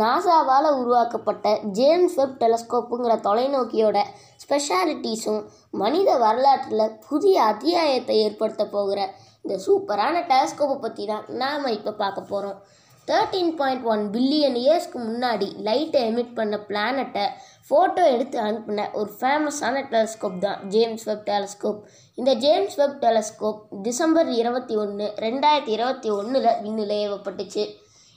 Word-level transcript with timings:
நாசாவால் 0.00 0.68
உருவாக்கப்பட்ட 0.80 1.46
James 1.78 2.14
web 2.14 2.38
டெலஸ்கோப்புங்கிற 2.42 3.14
தொலைநோக்கியோட 3.26 3.98
ஸ்பெஷாலிட்டிஸும் 4.44 5.42
மனித 5.82 6.10
வரலாற்றில் 6.18 6.94
புதிய 7.08 7.36
அத்தியாயத்தை 7.44 8.16
ஏற்படுத்த 8.26 8.64
போகிற 8.66 9.00
இந்த 9.44 9.56
சூப்பரான 9.66 10.16
டெலஸ்கோப்பை 10.30 10.76
பற்றி 10.78 11.04
தான் 11.06 11.26
நாம் 11.42 11.74
இப்போ 11.78 11.92
பார்க்க 11.92 12.30
போகிறோம். 12.32 12.58
தேர்ட்டீன் 13.08 13.52
பாயிண்ட் 13.60 13.84
ஒன் 13.92 14.02
பில்லியன் 14.14 14.58
இயர்ஸ்க்கு 14.62 14.98
முன்னாடி 15.08 15.48
லைட்டை 15.68 16.02
எமிட் 16.10 16.34
பண்ண 16.34 16.56
பிளானட்டை 16.68 17.24
ஃபோட்டோ 17.68 18.02
எடுத்து 18.14 18.38
அனுப்பின 18.46 18.88
ஒரு 18.92 19.10
ஃபேமஸான 19.20 19.82
டெலஸ்கோப் 19.92 20.38
தான் 20.38 20.60
ஜேம்ஸ் 20.74 21.04
வெப் 21.04 21.26
டெலஸ்கோப். 21.30 21.80
இந்த 22.18 22.32
ஜேம்ஸ் 22.34 22.76
வெப் 22.80 22.98
டெலஸ்கோப் 23.04 23.60
டிசம்பர் 23.82 24.30
இருபத்தி 24.40 24.76
ஒன்று 24.76 25.06
ரெண்டாயிரத்தி 25.26 25.74
இருபத்தி 25.78 26.10
ஒன்றில் 26.10 26.50
விண்ணில் 26.64 26.94
ஏவப்பட்டுச்சு. 27.04 27.64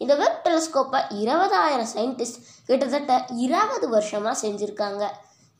இந்த 0.00 0.14
வெப் 0.20 0.42
டெலஸ்கோப்பை 0.44 1.00
இருபதாயிரம் 1.22 1.90
சயின்டிஸ்ட் 1.94 2.42
கிட்டத்தட்ட 2.68 3.14
இருபது 3.44 3.86
வருஷமாக 3.94 4.36
செஞ்சுருக்காங்க. 4.44 5.04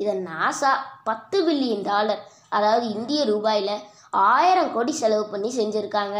இதை 0.00 0.14
நாசா 0.28 0.70
பத்து 1.08 1.38
பில்லியன் 1.46 1.86
டாலர் 1.88 2.22
அதாவது 2.56 2.86
இந்திய 2.96 3.20
ரூபாயில் 3.32 3.74
ஆயிரம் 4.30 4.70
கோடி 4.76 4.92
செலவு 5.00 5.24
பண்ணி 5.32 5.50
செஞ்சுருக்காங்க. 5.58 6.18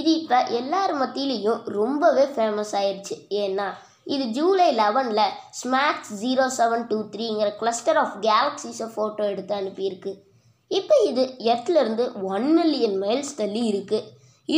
இது 0.00 0.10
இப்போ 0.20 0.38
எல்லார் 0.60 0.92
மத்தியிலையும் 1.02 1.60
ரொம்பவே 1.78 2.24
ஃபேமஸ் 2.34 2.74
ஆயிடுச்சு 2.80 3.16
ஏன்னா 3.44 3.68
இது 4.14 4.24
ஜூலை 4.36 4.66
லெவனில் 4.80 5.34
ஸ்மாக்ஸ் 5.60 6.12
ஜீரோ 6.22 6.44
செவன் 6.58 6.84
டூ 6.90 6.98
த்ரீங்கிற 7.14 7.48
கிளஸ்டர் 7.60 7.98
ஆஃப் 8.02 8.16
கேலக்ஸிஸை 8.26 8.88
ஃபோட்டோ 8.94 9.24
எடுத்து 9.32 9.54
அனுப்பியிருக்கு. 9.60 10.12
இப்போ 10.70 10.96
இது 11.10 11.22
எர்த்லேருந்து 11.52 12.04
ஒன் 12.34 12.48
மில்லியன் 12.58 12.96
மைல்ஸ் 13.02 13.38
தள்ளி 13.40 13.62
இருக்குது 13.72 14.08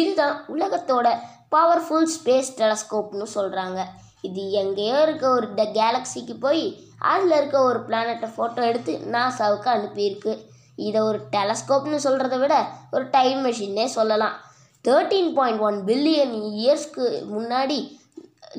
இதுதான் 0.01 0.37
உலகத்தோட 0.55 1.07
பவர்ஃபுல் 1.53 2.09
ஸ்பேஸ் 2.15 2.51
டெலஸ்கோப்னு 2.59 3.27
சொல்கிறாங்க 3.35 3.81
இது 4.21 4.43
எங்கேயோ 4.51 5.03
இருக்க 5.03 5.25
ஒரு 5.29 5.47
ட 5.57 5.63
கேலக்ஸிக்கு 5.79 6.35
போய் 6.41 6.65
அதில் 7.13 7.37
இருக்க 7.37 7.57
ஒரு 7.63 7.79
பிளானட்டை 7.89 8.29
ஃபோட்டோ 8.35 8.63
எடுத்து 8.63 8.93
நாசாவுக்கு 9.15 9.69
அனுப்பியிருக்கு. 9.77 10.33
இதை 10.79 11.01
ஒரு 11.01 11.19
டெலஸ்கோப்னு 11.33 11.99
சொல்கிறத 12.05 12.37
விட 12.39 12.55
ஒரு 12.91 13.05
டைம் 13.11 13.41
மெஷின்னே 13.47 13.87
சொல்லலாம். 13.97 14.37
தேர்ட்டீன் 14.85 15.33
பாயிண்ட் 15.35 15.61
ஒன் 15.61 15.79
பில்லியன் 15.85 16.37
இயர்ஸ்க்கு 16.61 17.07
முன்னாடி 17.35 17.79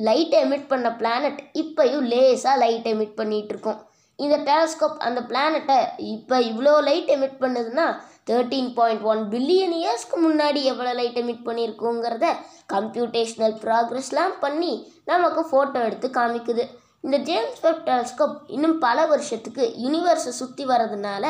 லைட் 0.08 0.36
எமிட் 0.44 0.68
பண்ண 0.68 0.90
பிளானட் 1.00 1.42
இப்போயும் 1.62 2.06
லேசாக 2.12 2.56
லைட் 2.58 2.88
எமிட் 2.94 3.18
பண்ணிகிட்ருக்கோம் 3.18 3.80
இந்த 4.20 4.36
டெலஸ்கோப் 4.50 4.98
அந்த 5.08 5.20
பிளானட்டை 5.30 5.78
இப்போ 6.14 6.36
இவ்வளோ 6.50 6.74
லைட் 6.88 7.10
எமிட் 7.16 7.40
பண்ணுதுன்னா 7.44 7.86
தேர்ட்டீன் 8.30 8.70
பாயிண்ட் 8.78 9.04
ஒன் 9.12 9.22
பில்லியன் 9.34 9.76
இயர்ஸ்க்கு 9.80 10.18
முன்னாடி 10.26 10.60
எவ்வளோ 10.72 10.92
லைட் 11.00 11.18
எமிட் 11.22 11.46
பண்ணியிருக்கோங்கிறத 11.48 12.28
கம்ப்யூட்டேஷ்னல் 12.74 13.56
ப்ராக்ரெஸ்லாம் 13.64 14.36
பண்ணி 14.40 14.74
நமக்கு 15.06 15.42
ஃபோட்டோ 15.50 15.80
எடுத்து 15.88 16.10
காமிக்குது. 16.20 16.66
இந்த 17.04 17.18
ஜேம்ஸ் 17.30 17.62
வெப் 17.64 17.84
டெலஸ்கோப் 17.90 18.36
இன்னும் 18.56 18.78
பல 18.80 19.06
வருஷத்துக்கு 19.06 19.64
யூனிவர்ஸை 19.84 20.34
சுற்றி 20.42 20.66
வர்றதுனால 20.66 21.26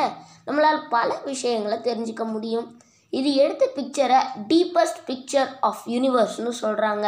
நம்மளால் 0.46 0.82
பல 0.96 1.08
விஷயங்களை 1.30 1.78
தெரிஞ்சுக்க 1.88 2.24
முடியும். 2.34 2.66
இது 3.12 3.30
எடுத்த 3.44 3.64
பிக்சரை 3.76 4.20
டீப்பஸ்ட் 4.50 5.00
பிக்சர் 5.08 5.50
ஆஃப் 5.68 5.82
யூனிவர்ஸ்னு 5.94 6.52
சொல்கிறாங்க 6.62 7.06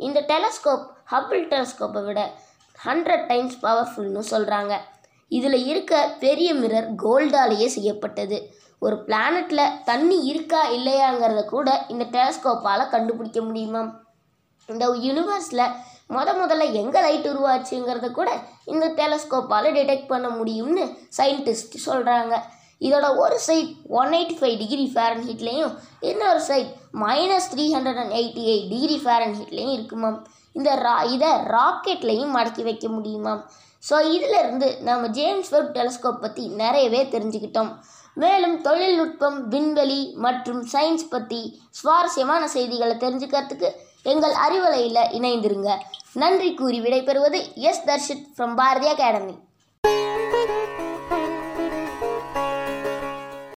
இந்த 0.00 0.20
டெலஸ்கோப் 0.30 0.84
ஹப்பிள் 1.12 1.44
டெலஸ்கோப்பை 1.52 2.02
விட 2.08 2.20
ஹண்ட்ரட் 2.78 3.26
டைம்ஸ் 3.32 3.56
பவர்ஃபுல்னு 3.64 4.22
சொல்கிறாங்க 4.32 4.74
இதில் 5.30 5.58
இருக்க 5.70 5.92
பெரிய 6.24 6.48
மிரர் 6.54 6.88
கோல்டாலேயே 7.04 7.68
செய்யப்பட்டது. 7.76 8.38
ஒரு 8.82 8.96
பிளானட்டில் 9.06 9.74
தண்ணி 9.84 10.16
இருக்கா 10.30 10.62
இல்லையாங்கிறத 10.76 11.42
கூட 11.54 11.68
இந்த 11.92 12.04
டெலஸ்கோப்பால் 12.16 12.90
கண்டுபிடிக்க 12.94 13.40
முடியுமாம் 13.48 13.90
இந்த 14.68 14.84
யூனிவர்ஸில் 15.06 15.72
முத 16.14 16.30
முதல்ல 16.40 16.64
எங்கே 16.80 17.00
லைட் 17.04 17.28
உருவாச்சுங்கிறத 17.30 18.08
கூட 18.18 18.30
இந்த 18.72 18.86
டெலஸ்கோப்பால் 19.00 19.68
டிடெக்ட் 19.76 20.12
பண்ண 20.12 20.28
முடியும்னு 20.38 20.84
சயின்டிஸ்ட் 21.18 21.76
சொல்கிறாங்க 21.86 22.34
இதோட 22.80 23.06
ஒரு 23.22 23.36
side 23.46 23.70
one 23.98 24.14
eighty 24.16 24.34
five 24.38 24.56
degree 24.62 24.86
ஃபேரன் 24.94 25.24
ஹீட்லேயும் 25.28 25.74
இன்னொரு 26.10 26.40
side 26.48 26.70
minus 27.04 27.48
three 27.52 27.64
hundred 27.76 28.00
and 28.02 28.14
eighty 28.18 28.42
eight 28.52 28.68
degree 28.74 28.96
ஃபேரன் 29.04 29.36
ஹீட்லேயும் 29.38 29.76
இருக்குமாம். 29.76 30.18
இந்த 30.58 30.70
ரா 30.86 30.96
இதை 31.14 31.30
ராக்கெட்லேயும் 31.54 32.34
மடக்கி 32.36 32.62
வைக்க 32.68 32.86
முடியுமாம் 32.96 33.42
ஸோ 33.88 33.96
இதிலிருந்து 34.14 34.68
நம்ம 34.88 35.08
ஜேம்ஸ் 35.18 35.50
வெப் 35.54 35.74
டெலஸ்கோப் 35.76 36.22
பற்றி 36.22 36.44
நிறையவே 36.62 37.02
தெரிஞ்சுக்கிட்டோம். 37.14 37.70
மேலும் 38.22 38.56
தொழில்நுட்பம் 38.66 39.38
விண்வெளி 39.52 40.00
மற்றும் 40.26 40.62
சயின்ஸ் 40.72 41.10
பற்றி 41.14 41.40
சுவாரஸ்யமான 41.80 42.42
செய்திகளை 42.54 42.96
தெரிஞ்சுக்கிறதுக்கு 43.04 43.70
எங்கள் 44.12 44.36
அறிவலையில் 44.46 45.10
இணைந்திருங்க. 45.18 45.70
நன்றி 46.22 46.50
கூறி 46.60 46.78
விடைபெறுவது 46.84 47.40
S 47.70 47.84
Darshith 47.88 48.26
from 48.34 48.54
Bharathi 48.60 48.88
academy 48.94 49.36